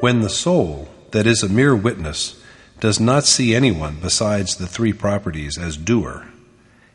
When 0.00 0.20
the 0.20 0.28
soul, 0.28 0.88
that 1.12 1.26
is 1.26 1.42
a 1.42 1.48
mere 1.48 1.74
witness, 1.74 2.36
does 2.80 3.00
not 3.00 3.24
see 3.24 3.54
anyone 3.54 3.96
besides 4.02 4.56
the 4.56 4.66
three 4.66 4.92
properties 4.92 5.56
as 5.56 5.76
doer, 5.78 6.24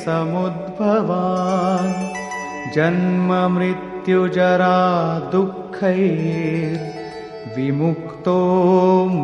जन्ममृत्युजरा 2.74 4.78
दुःखैर्विमुक्तो 5.32 5.98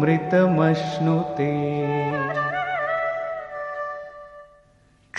मृतमश्नुते 0.01 1.55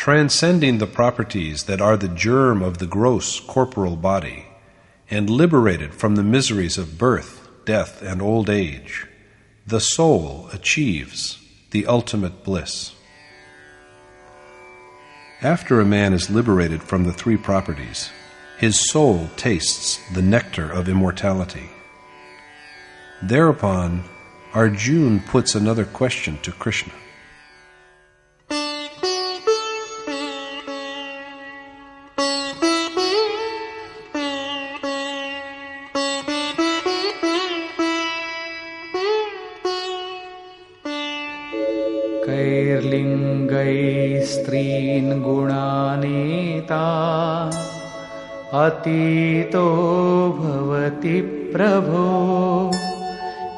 transcending 0.07 0.79
the 0.79 0.87
properties 0.87 1.65
that 1.65 1.81
are 1.81 1.97
the 1.97 2.07
germ 2.07 2.63
of 2.63 2.79
the 2.79 2.87
gross 2.87 3.41
corporal 3.41 3.97
body, 3.97 4.47
and 5.11 5.29
liberated 5.29 5.93
from 5.93 6.15
the 6.15 6.23
miseries 6.23 6.79
of 6.79 6.97
birth, 6.97 7.49
death, 7.65 8.03
and 8.03 8.23
old 8.23 8.49
age, 8.49 9.05
the 9.67 9.81
soul 9.81 10.49
achieves 10.53 11.41
the 11.73 11.85
ultimate 11.87 12.45
bliss. 12.45 12.95
After 15.43 15.81
a 15.81 15.85
man 15.85 16.13
is 16.13 16.31
liberated 16.31 16.85
from 16.85 17.03
the 17.03 17.13
three 17.13 17.37
properties, 17.37 18.09
his 18.59 18.89
soul 18.89 19.29
tastes 19.37 19.99
the 20.15 20.23
nectar 20.23 20.71
of 20.71 20.89
immortality. 20.89 21.69
Thereupon, 23.25 24.05
Arjun 24.55 25.19
puts 25.19 25.57
another 25.57 25.85
question 25.85 26.39
to 26.43 26.53
Krishna. 26.53 26.93
अतीतो 48.64 49.68
भवति 50.40 51.20
प्रभो 51.54 52.08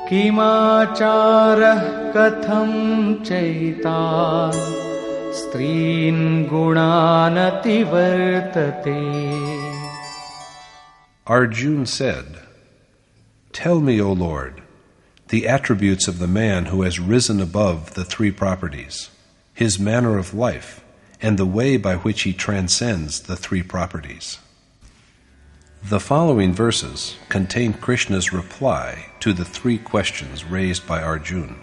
किमाचारः 0.10 1.82
कथं 2.16 2.72
चैतान् 3.28 4.60
स्त्रीन् 5.40 6.46
गुणानतिवर्तते 6.50 7.64
Arjun 11.26 11.86
said, 11.86 12.40
Tell 13.54 13.80
me, 13.80 14.02
O 14.02 14.12
Lord, 14.12 14.62
the 15.30 15.48
attributes 15.48 16.08
of 16.08 16.20
the 16.20 16.28
man 16.28 16.66
who 16.66 16.82
has 16.82 17.00
risen 17.00 17.40
above 17.42 17.94
the 17.94 18.04
three 18.04 18.32
properties, 18.32 19.10
his 19.54 19.80
manner 19.80 20.18
of 20.18 20.34
life, 20.34 20.84
and 21.22 21.38
the 21.40 21.46
way 21.46 21.78
by 21.78 21.96
which 21.96 22.24
he 22.24 22.34
transcends 22.34 23.22
the 23.22 23.38
three 23.38 23.64
properties. 23.64 24.38
The 25.90 26.00
following 26.00 26.54
verses 26.54 27.18
contain 27.30 27.74
Krishna's 27.74 28.32
reply 28.32 29.06
to 29.20 29.34
the 29.34 29.46
three 29.46 29.78
questions 29.78 30.46
raised 30.46 30.88
by 30.88 31.04
Arjun. 31.04 31.56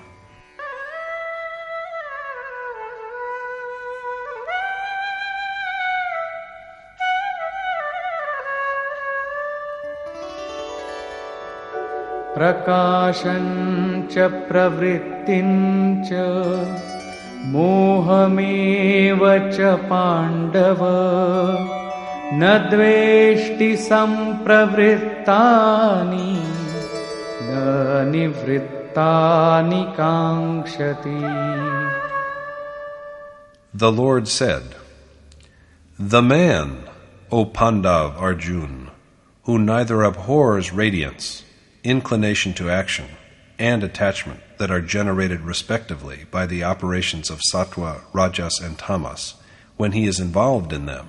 प्रकाशञ्च 12.35 14.15
प्रवृत्तिञ्च 14.49 16.13
मोहमेव 17.55 19.27
च 19.53 19.75
पाण्डव 19.91 20.81
न 22.33 22.43
द्वेष्टि 22.71 23.71
सम्प्रवृत्तानि 23.77 24.67
न 27.49 27.53
निवृत्तानि 28.11 29.83
काङ्क्षति 29.97 31.19
The 33.73 33.93
Lord 33.93 34.29
said, 34.29 34.75
The 35.99 36.23
man, 36.23 36.89
O 37.31 37.47
Pandav 37.47 38.21
Arjun, 38.21 38.91
who 39.45 39.59
neither 39.59 40.03
abhors 40.03 40.73
radiance, 40.73 41.45
inclination 41.85 42.55
to 42.55 42.71
action, 42.71 43.07
and 43.59 43.85
attachment 43.85 44.41
that 44.59 44.71
are 44.71 44.81
generated 44.81 45.41
respectively 45.43 46.27
by 46.31 46.47
the 46.47 46.65
operations 46.65 47.31
of 47.31 47.41
sattva, 47.53 48.03
rajas, 48.13 48.61
and 48.63 48.79
tamas, 48.79 49.35
when 49.77 49.93
he 49.93 50.07
is 50.07 50.21
involved 50.21 50.73
in 50.73 50.87
them, 50.87 51.09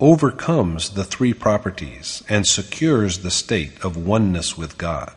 overcomes 0.00 0.90
the 0.90 1.04
three 1.04 1.34
properties 1.34 2.22
and 2.26 2.46
secures 2.46 3.18
the 3.18 3.30
state 3.30 3.84
of 3.84 3.98
oneness 3.98 4.56
with 4.56 4.78
God. 4.78 5.14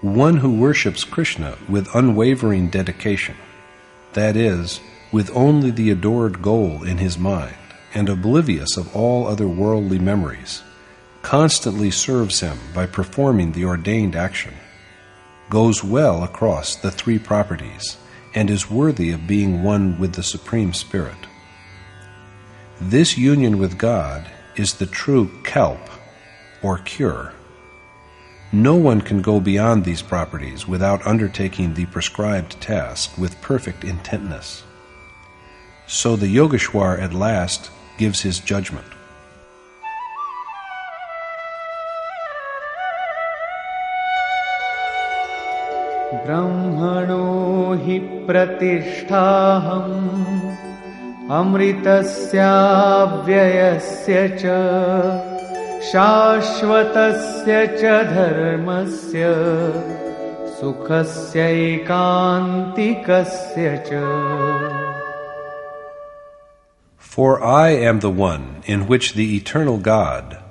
One 0.00 0.38
who 0.38 0.58
worships 0.58 1.04
Krishna 1.04 1.56
with 1.68 1.94
unwavering 1.94 2.70
dedication, 2.70 3.36
that 4.14 4.36
is, 4.36 4.80
with 5.12 5.30
only 5.34 5.70
the 5.70 5.90
adored 5.90 6.42
goal 6.42 6.82
in 6.82 6.98
his 6.98 7.16
mind 7.16 7.54
and 7.94 8.08
oblivious 8.08 8.76
of 8.76 8.94
all 8.96 9.28
other 9.28 9.46
worldly 9.46 10.00
memories, 10.00 10.62
constantly 11.22 11.90
serves 11.90 12.40
him 12.40 12.58
by 12.74 12.86
performing 12.86 13.52
the 13.52 13.64
ordained 13.64 14.16
action, 14.16 14.54
goes 15.50 15.84
well 15.84 16.24
across 16.24 16.74
the 16.74 16.90
three 16.90 17.18
properties, 17.18 17.96
and 18.34 18.50
is 18.50 18.70
worthy 18.70 19.12
of 19.12 19.26
being 19.26 19.62
one 19.62 19.98
with 19.98 20.14
the 20.14 20.22
Supreme 20.22 20.74
Spirit. 20.74 21.28
This 22.80 23.18
union 23.18 23.58
with 23.58 23.76
God 23.76 24.30
is 24.54 24.74
the 24.74 24.86
true 24.86 25.28
kalp 25.42 25.80
or 26.62 26.78
cure. 26.78 27.32
No 28.52 28.76
one 28.76 29.00
can 29.00 29.20
go 29.20 29.40
beyond 29.40 29.84
these 29.84 30.00
properties 30.00 30.68
without 30.68 31.04
undertaking 31.04 31.74
the 31.74 31.86
prescribed 31.86 32.60
task 32.60 33.18
with 33.18 33.40
perfect 33.40 33.82
intentness. 33.82 34.62
So 35.88 36.14
the 36.14 36.32
Yogeshwar 36.32 37.02
at 37.02 37.12
last 37.12 37.72
gives 37.98 38.22
his 38.22 38.38
judgment. 38.38 38.86
ब्रह्मणो 46.24 47.26
हि 47.84 47.98
प्रतिष्ठाहम् 48.28 49.88
अमृतस्याव्ययस्य 51.29 52.37
च 54.39 54.43
शाश्वतस्य 55.91 57.53
च 57.79 57.81
धर्मस्य 58.13 59.21
सुखस्यैकान्तिकस्य 60.59 61.83
च 63.87 63.91
For 66.97 67.43
I 67.43 67.69
am 67.69 67.99
the 67.99 68.09
one 68.09 68.63
in 68.65 68.87
which 68.87 69.13
the 69.13 69.35
eternal 69.37 69.77
God, 69.77 70.41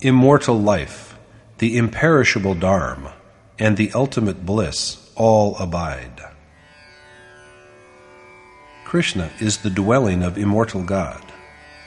immortal 0.00 0.58
life, 0.58 1.18
the 1.58 1.76
imperishable 1.76 2.54
Dharma, 2.54 3.14
and 3.58 3.76
the 3.76 3.90
ultimate 3.92 4.46
bliss 4.46 5.10
all 5.16 5.56
abide. 5.56 6.22
Krishna 8.87 9.29
is 9.41 9.57
the 9.57 9.69
dwelling 9.69 10.23
of 10.23 10.37
immortal 10.37 10.81
God, 10.81 11.21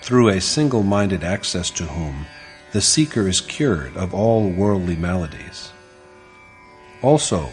through 0.03 0.29
a 0.29 0.39
single 0.39 0.83
minded 0.83 1.25
access 1.25 1.71
to 1.71 1.87
whom 1.87 2.27
the 2.73 2.83
seeker 2.83 3.27
is 3.27 3.41
cured 3.41 3.97
of 3.97 4.13
all 4.13 4.51
worldly 4.51 4.97
maladies. 4.97 5.73
Also, 7.01 7.49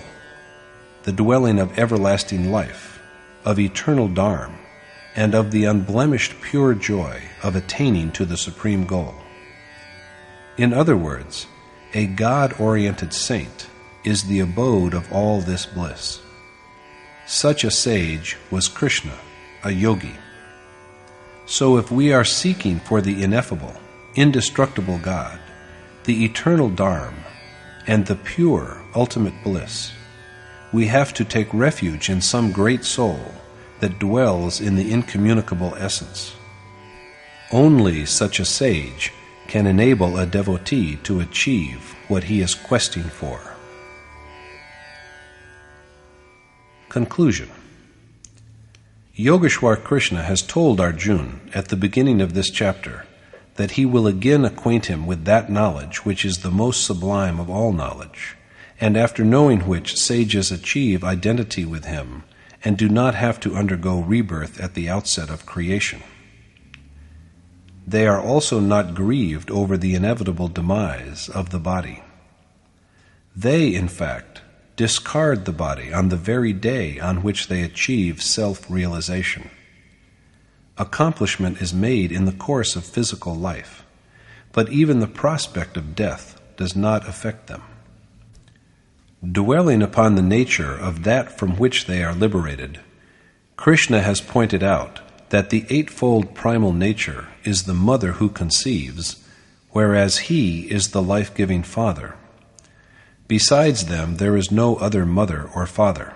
the 1.04 1.14
dwelling 1.14 1.60
of 1.60 1.80
everlasting 1.80 2.52
life, 2.52 3.00
of 3.46 3.58
eternal 3.58 4.10
Dharma, 4.10 4.60
and 5.16 5.34
of 5.34 5.52
the 5.52 5.64
unblemished 5.64 6.42
pure 6.42 6.74
joy 6.74 7.22
of 7.42 7.56
attaining 7.56 8.12
to 8.12 8.26
the 8.26 8.36
supreme 8.36 8.86
goal. 8.86 9.16
In 10.58 10.74
other 10.74 10.98
words, 10.98 11.48
a 11.94 12.06
God 12.06 12.54
oriented 12.60 13.14
saint 13.14 13.70
is 14.04 14.26
the 14.26 14.42
abode 14.42 14.94
of 14.94 15.10
all 15.10 15.40
this 15.40 15.66
bliss. 15.66 16.20
Such 17.26 17.64
a 17.64 17.72
sage 17.72 18.36
was 18.52 18.68
Krishna, 18.68 19.18
a 19.64 19.72
yogi. 19.72 20.16
So 21.46 21.78
if 21.78 21.92
we 21.92 22.12
are 22.12 22.26
seeking 22.26 22.80
for 22.80 23.02
the 23.02 23.24
ineffable, 23.24 23.76
indestructible 24.16 25.00
God, 25.00 25.40
the 26.04 26.26
eternal 26.26 26.70
Dharma, 26.70 27.24
and 27.88 28.06
the 28.06 28.16
pure 28.16 28.82
ultimate 28.96 29.34
bliss, 29.44 29.94
we 30.74 30.88
have 30.88 31.14
to 31.14 31.24
take 31.24 31.54
refuge 31.54 32.10
in 32.10 32.22
some 32.22 32.52
great 32.52 32.84
soul 32.84 33.20
that 33.80 34.00
dwells 34.00 34.60
in 34.60 34.76
the 34.76 34.92
incommunicable 34.92 35.74
essence. 35.76 36.36
Only 37.52 38.06
such 38.06 38.40
a 38.40 38.46
sage 38.46 39.14
can 39.48 39.66
enable 39.66 40.18
a 40.18 40.26
devotee 40.26 40.98
to 41.04 41.22
achieve 41.22 41.96
what 42.10 42.26
he 42.26 42.42
is 42.42 42.54
questing 42.54 43.04
for. 43.04 43.40
Conclusion 46.90 47.50
Yogeshwar 49.18 49.84
Krishna 49.84 50.22
has 50.22 50.44
told 50.44 50.80
Arjuna 50.80 51.40
at 51.52 51.70
the 51.70 51.76
beginning 51.76 52.22
of 52.22 52.36
this 52.36 52.52
chapter 52.52 53.08
that 53.56 53.72
he 53.72 53.84
will 53.84 54.06
again 54.06 54.46
acquaint 54.46 54.86
him 54.86 55.08
with 55.08 55.26
that 55.26 55.50
knowledge 55.50 56.06
which 56.06 56.24
is 56.24 56.40
the 56.44 56.52
most 56.52 56.86
sublime 56.86 57.40
of 57.40 57.50
all 57.50 57.74
knowledge, 57.74 58.36
and 58.80 58.96
after 58.96 59.26
knowing 59.26 59.62
which 59.62 59.98
sages 59.98 60.52
achieve 60.52 61.04
identity 61.04 61.66
with 61.66 61.86
him 61.86 62.26
and 62.64 62.78
do 62.78 62.88
not 62.88 63.16
have 63.16 63.40
to 63.40 63.56
undergo 63.56 64.02
rebirth 64.02 64.60
at 64.60 64.76
the 64.76 64.88
outset 64.88 65.32
of 65.32 65.48
creation. 65.48 66.04
They 67.88 68.06
are 68.06 68.22
also 68.22 68.60
not 68.60 68.94
grieved 68.94 69.50
over 69.50 69.78
the 69.78 69.96
inevitable 69.96 70.48
demise 70.48 71.28
of 71.28 71.50
the 71.50 71.60
body. 71.60 72.04
They, 73.36 73.74
in 73.74 73.88
fact, 73.88 74.44
discard 74.78 75.46
the 75.46 75.52
body 75.52 75.92
on 75.92 76.10
the 76.10 76.16
very 76.16 76.54
day 76.54 77.00
on 77.00 77.24
which 77.24 77.48
they 77.48 77.64
achieve 77.64 78.22
self 78.22 78.70
realization. 78.70 79.50
Accomplishment 80.78 81.60
is 81.60 81.74
made 81.74 82.12
in 82.12 82.26
the 82.26 82.32
course 82.32 82.76
of 82.76 82.86
physical 82.86 83.34
life, 83.34 83.84
but 84.54 84.70
even 84.70 85.00
the 85.00 85.08
prospect 85.08 85.76
of 85.76 85.96
death 85.96 86.40
does 86.58 86.76
not 86.76 87.10
affect 87.10 87.48
them. 87.48 87.64
Dwelling 89.30 89.82
upon 89.82 90.14
the 90.14 90.22
nature 90.22 90.78
of 90.78 91.04
that 91.04 91.40
from 91.40 91.58
which 91.58 91.88
they 91.88 92.04
are 92.04 92.14
liberated, 92.14 92.80
Krishna 93.56 94.02
has 94.02 94.22
pointed 94.22 94.62
out 94.62 95.02
that 95.30 95.50
the 95.50 95.66
eightfold 95.72 96.36
primal 96.36 96.72
nature 96.72 97.30
is 97.44 97.64
the 97.64 97.74
mother 97.74 98.14
who 98.14 98.30
conceives, 98.30 99.24
whereas 99.72 100.30
he 100.30 100.70
is 100.70 100.90
the 100.90 101.02
life 101.02 101.34
giving 101.34 101.64
father. 101.64 102.14
Besides 103.28 103.86
them, 103.86 104.18
there 104.18 104.38
is 104.38 104.52
no 104.52 104.78
other 104.78 105.06
mother 105.06 105.50
or 105.54 105.66
father. 105.66 106.14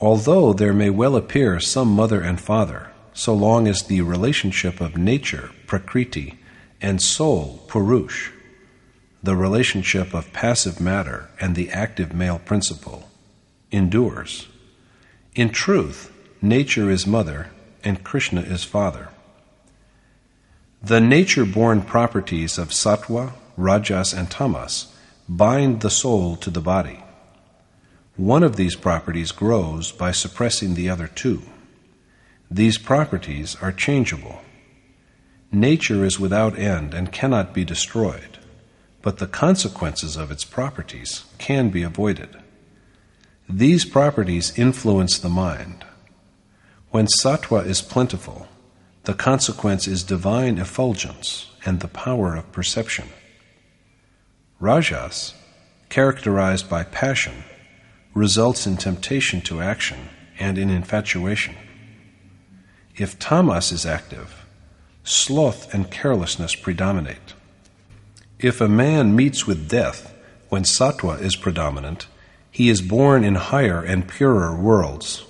Although 0.00 0.52
there 0.52 0.74
may 0.74 0.90
well 0.90 1.16
appear 1.16 1.58
some 1.60 1.88
mother 1.88 2.20
and 2.20 2.38
father, 2.38 2.90
so 3.14 3.34
long 3.34 3.66
as 3.66 3.82
the 3.82 4.02
relationship 4.02 4.80
of 4.80 4.98
nature, 4.98 5.50
prakriti, 5.66 6.38
and 6.82 7.00
soul, 7.00 7.64
purush, 7.68 8.30
the 9.22 9.34
relationship 9.34 10.12
of 10.12 10.32
passive 10.34 10.80
matter 10.80 11.30
and 11.40 11.56
the 11.56 11.70
active 11.70 12.12
male 12.12 12.38
principle, 12.38 13.08
endures. 13.72 14.48
In 15.34 15.48
truth, 15.48 16.12
nature 16.42 16.90
is 16.90 17.06
mother 17.06 17.48
and 17.82 18.04
Krishna 18.04 18.42
is 18.42 18.64
father. 18.64 19.08
The 20.82 21.00
nature 21.00 21.46
born 21.46 21.80
properties 21.80 22.58
of 22.58 22.68
sattva, 22.68 23.32
rajas, 23.56 24.12
and 24.12 24.30
tamas 24.30 24.92
bind 25.28 25.80
the 25.80 25.90
soul 25.90 26.36
to 26.36 26.50
the 26.50 26.60
body. 26.60 27.02
One 28.16 28.42
of 28.42 28.56
these 28.56 28.76
properties 28.76 29.32
grows 29.32 29.90
by 29.92 30.12
suppressing 30.12 30.74
the 30.74 30.88
other 30.88 31.08
two. 31.08 31.42
These 32.50 32.78
properties 32.78 33.56
are 33.60 33.72
changeable. 33.72 34.40
Nature 35.50 36.04
is 36.04 36.20
without 36.20 36.58
end 36.58 36.94
and 36.94 37.12
cannot 37.12 37.52
be 37.52 37.64
destroyed, 37.64 38.38
but 39.02 39.18
the 39.18 39.26
consequences 39.26 40.16
of 40.16 40.30
its 40.30 40.44
properties 40.44 41.24
can 41.38 41.70
be 41.70 41.82
avoided. 41.82 42.28
These 43.48 43.84
properties 43.84 44.56
influence 44.56 45.18
the 45.18 45.28
mind. 45.28 45.84
When 46.90 47.06
sattva 47.06 47.66
is 47.66 47.82
plentiful, 47.82 48.48
the 49.04 49.14
consequence 49.14 49.86
is 49.86 50.02
divine 50.02 50.58
effulgence 50.58 51.50
and 51.64 51.80
the 51.80 51.88
power 51.88 52.34
of 52.34 52.50
perception. 52.52 53.08
Rajas, 54.58 55.34
characterized 55.90 56.70
by 56.70 56.82
passion, 56.82 57.44
results 58.14 58.66
in 58.66 58.78
temptation 58.78 59.42
to 59.42 59.60
action 59.60 60.08
and 60.38 60.56
in 60.56 60.70
infatuation. 60.70 61.54
If 62.96 63.18
tamas 63.18 63.70
is 63.70 63.84
active, 63.84 64.46
sloth 65.04 65.74
and 65.74 65.90
carelessness 65.90 66.54
predominate. 66.54 67.34
If 68.38 68.62
a 68.62 68.68
man 68.68 69.14
meets 69.14 69.46
with 69.46 69.68
death 69.68 70.14
when 70.48 70.62
sattva 70.62 71.20
is 71.20 71.36
predominant, 71.36 72.06
he 72.50 72.70
is 72.70 72.80
born 72.80 73.24
in 73.24 73.34
higher 73.34 73.82
and 73.82 74.08
purer 74.08 74.56
worlds. 74.56 75.22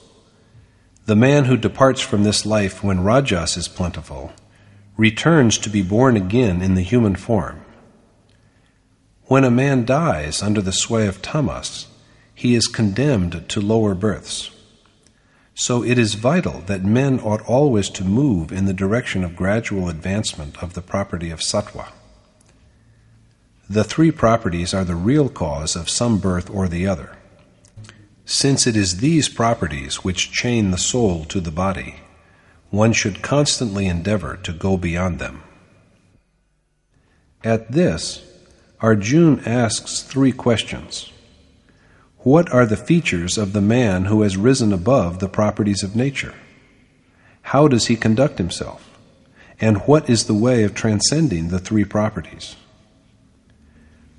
The 1.07 1.17
man 1.17 1.47
who 1.47 1.57
departs 1.57 2.01
from 2.01 2.23
this 2.23 2.47
life 2.47 2.85
when 2.85 3.03
rajas 3.03 3.57
is 3.57 3.67
plentiful 3.67 4.31
returns 4.97 5.59
to 5.59 5.69
be 5.69 5.83
born 5.83 6.17
again 6.17 6.63
in 6.63 6.77
the 6.77 6.83
human 6.83 7.17
form. 7.17 7.66
When 9.29 9.43
a 9.43 9.51
man 9.51 9.85
dies 9.85 10.41
under 10.41 10.63
the 10.63 10.73
sway 10.73 11.09
of 11.09 11.21
tamas, 11.21 11.89
he 12.33 12.55
is 12.55 12.69
condemned 12.69 13.49
to 13.49 13.61
lower 13.61 13.95
births. 13.95 14.51
So 15.55 15.83
it 15.83 15.99
is 15.99 16.15
vital 16.15 16.61
that 16.67 16.85
men 16.85 17.19
ought 17.21 17.41
always 17.43 17.89
to 17.91 18.05
move 18.05 18.53
in 18.53 18.67
the 18.67 18.73
direction 18.73 19.25
of 19.25 19.35
gradual 19.35 19.89
advancement 19.89 20.63
of 20.63 20.75
the 20.75 20.83
property 20.83 21.31
of 21.31 21.41
sattva. 21.41 21.89
The 23.69 23.83
three 23.83 24.13
properties 24.13 24.73
are 24.73 24.85
the 24.85 24.95
real 24.95 25.29
cause 25.29 25.75
of 25.75 25.91
some 25.91 26.19
birth 26.19 26.49
or 26.49 26.69
the 26.69 26.87
other. 26.87 27.17
Since 28.25 28.67
it 28.67 28.77
is 28.77 28.99
these 28.99 29.29
properties 29.29 30.05
which 30.05 30.31
chain 30.31 30.71
the 30.71 30.79
soul 30.79 31.25
to 31.25 31.41
the 31.41 31.51
body, 31.51 31.97
one 32.71 32.93
should 32.93 33.23
constantly 33.23 33.87
endeavor 33.87 34.37
to 34.37 34.53
go 34.53 34.77
beyond 34.77 35.19
them. 35.19 35.43
At 37.43 37.73
this, 37.73 38.26
Arjun 38.87 39.41
asks 39.45 40.03
three 40.03 40.31
questions. 40.31 41.11
What 42.19 42.49
are 42.53 42.65
the 42.65 42.77
features 42.77 43.37
of 43.37 43.53
the 43.53 43.61
man 43.61 44.05
who 44.05 44.23
has 44.23 44.37
risen 44.37 44.73
above 44.73 45.19
the 45.19 45.29
properties 45.29 45.83
of 45.83 45.97
nature? 45.97 46.35
How 47.43 47.67
does 47.67 47.89
he 47.89 47.97
conduct 47.97 48.39
himself? 48.39 48.97
And 49.61 49.79
what 49.89 50.09
is 50.09 50.27
the 50.27 50.35
way 50.35 50.63
of 50.63 50.73
transcending 50.73 51.49
the 51.49 51.59
three 51.59 51.85
properties? 51.85 52.55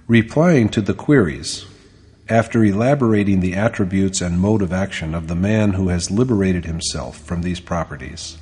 Replying 0.06 0.68
to 0.68 0.82
the 0.82 0.94
queries, 0.94 1.66
after 2.28 2.62
elaborating 2.62 3.40
the 3.40 3.56
attributes 3.56 4.20
and 4.20 4.38
mode 4.38 4.62
of 4.62 4.74
action 4.74 5.16
of 5.16 5.30
the 5.30 5.36
man 5.36 5.74
who 5.74 5.88
has 5.88 6.12
liberated 6.12 6.66
himself 6.66 7.18
from 7.18 7.42
these 7.42 7.62
properties, 7.62 8.38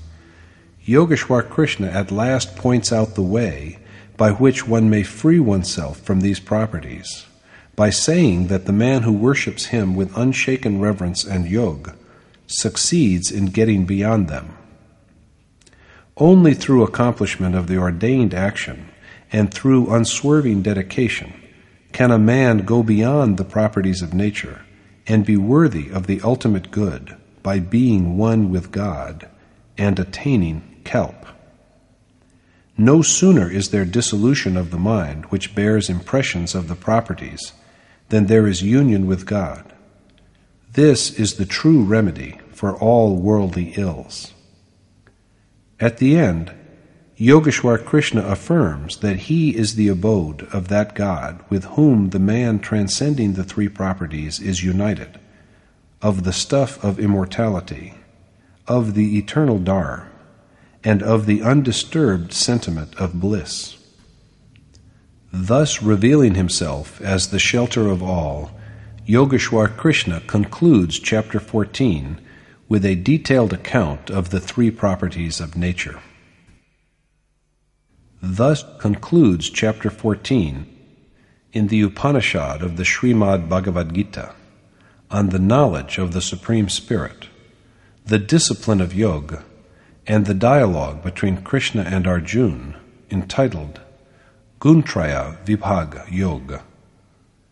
Yogeshwar 0.88 1.47
Krishna 1.47 1.85
at 1.85 2.09
last 2.09 2.55
points 2.55 2.91
out 2.91 3.13
the 3.13 3.21
way 3.21 3.77
by 4.17 4.32
which 4.32 4.67
one 4.67 4.89
may 4.89 5.04
free 5.04 5.39
oneself 5.39 5.99
from 5.99 6.21
these 6.21 6.39
properties, 6.39 7.25
by 7.75 7.89
saying 7.89 8.47
that 8.47 8.65
the 8.65 8.73
man 8.73 9.04
who 9.04 9.12
worships 9.12 9.67
him 9.67 9.95
with 9.95 10.15
unshaken 10.17 10.80
reverence 10.80 11.23
and 11.23 11.45
yoga 11.47 11.95
succeeds 12.47 13.32
in 13.32 13.47
getting 13.47 13.86
beyond 13.86 14.28
them. 14.28 14.58
Only 16.17 16.54
through 16.54 16.84
accomplishment 16.84 17.56
of 17.56 17.67
the 17.67 17.78
ordained 17.78 18.34
action 18.34 18.89
and 19.32 19.54
through 19.54 19.93
unswerving 19.93 20.62
dedication 20.62 21.34
can 21.91 22.12
a 22.12 22.19
man 22.19 22.60
go 22.60 22.84
beyond 22.84 23.38
the 23.38 23.43
properties 23.43 24.01
of 24.01 24.13
nature 24.13 24.61
and 25.07 25.26
be 25.26 25.38
worthy 25.38 25.89
of 25.89 26.07
the 26.07 26.22
ultimate 26.24 26.72
good 26.72 27.16
by 27.43 27.59
being 27.59 28.18
one 28.18 28.49
with 28.49 28.72
God 28.72 29.28
and 29.78 29.99
attaining 29.99 30.82
kalp. 30.84 31.24
No 32.78 33.01
sooner 33.01 33.49
is 33.49 33.69
there 33.69 33.86
dissolution 33.86 34.57
of 34.57 34.71
the 34.71 34.78
mind, 34.78 35.26
which 35.26 35.55
bears 35.55 35.89
impressions 35.89 36.53
of 36.53 36.67
the 36.67 36.76
properties, 36.76 37.53
than 38.09 38.26
there 38.26 38.47
is 38.47 38.61
union 38.61 39.07
with 39.07 39.26
God. 39.26 39.73
This 40.73 41.11
is 41.17 41.36
the 41.36 41.45
true 41.45 41.84
remedy 41.84 42.39
for 42.51 42.76
all 42.76 43.15
worldly 43.15 43.73
ills. 43.78 44.34
At 45.80 45.97
the 45.97 46.17
end, 46.17 46.51
Yogeshwar 47.17 47.86
Krishna 47.86 48.21
affirms 48.28 48.97
that 48.97 49.32
he 49.32 49.55
is 49.55 49.76
the 49.76 49.88
abode 49.88 50.43
of 50.51 50.67
that 50.67 50.95
God 50.95 51.41
with 51.49 51.63
whom 51.63 52.09
the 52.09 52.19
man 52.19 52.59
transcending 52.59 53.34
the 53.34 53.45
three 53.45 53.69
properties 53.69 54.41
is 54.41 54.65
united, 54.65 55.17
of 56.01 56.26
the 56.26 56.34
stuff 56.34 56.84
of 56.84 56.99
immortality, 56.99 57.93
of 58.67 58.95
the 58.95 59.17
eternal 59.17 59.59
Dharma, 59.59 60.09
and 60.86 61.01
of 61.01 61.25
the 61.25 61.41
undisturbed 61.41 62.31
sentiment 62.31 62.95
of 62.95 63.19
bliss. 63.19 63.75
Thus 65.33 65.81
revealing 65.81 66.36
himself 66.36 67.01
as 67.01 67.29
the 67.29 67.39
shelter 67.39 67.89
of 67.89 68.03
all, 68.03 68.51
Yogeshwar 69.07 69.75
Krishna 69.75 70.21
concludes 70.21 70.99
chapter 70.99 71.39
14 71.39 72.21
with 72.69 72.86
a 72.86 72.95
detailed 72.95 73.51
account 73.51 74.09
of 74.09 74.29
the 74.29 74.39
three 74.39 74.69
properties 74.71 75.39
of 75.39 75.57
nature. 75.57 75.99
Thus 78.21 78.63
concludes 78.79 79.49
chapter 79.49 79.89
14 79.89 80.65
in 81.51 81.67
the 81.67 81.81
Upanishad 81.81 82.61
of 82.61 82.77
the 82.77 82.83
Srimad 82.83 83.49
Bhagavad 83.49 83.93
Gita 83.93 84.33
on 85.09 85.29
the 85.29 85.39
knowledge 85.39 85.97
of 85.97 86.13
the 86.13 86.21
Supreme 86.21 86.69
Spirit, 86.69 87.27
the 88.05 88.19
discipline 88.19 88.81
of 88.81 88.93
yoga, 88.93 89.43
and 90.08 90.26
the 90.26 90.34
dialogue 90.34 91.03
between 91.03 91.41
Krishna 91.41 91.82
and 91.82 92.08
Arjuna 92.08 92.80
entitled 93.10 93.82
Guntraya 94.60 95.43
Vibhaga 95.45 96.06
Yoga, 96.12 96.64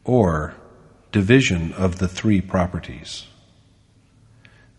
or 0.04 0.56
Division 1.12 1.74
of 1.74 1.99
the 1.99 2.08
Three 2.08 2.41
Properties. 2.41 3.28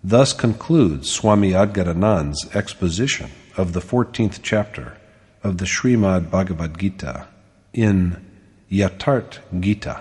Thus 0.03 0.33
concludes 0.33 1.11
Swami 1.11 1.53
Adgadanand's 1.53 2.55
exposition 2.55 3.31
of 3.57 3.73
the 3.73 3.81
14th 3.81 4.41
chapter 4.43 4.97
of 5.43 5.59
the 5.59 5.65
Srimad 5.65 6.31
Bhagavad 6.31 6.79
Gita 6.79 7.29
in 7.73 8.25
Yatharth 8.71 9.39
Gita. 9.61 10.01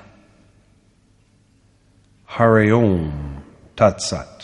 Hari 2.26 2.72
Om 2.72 3.44
Tat 3.76 4.02
Sat. 4.02 4.43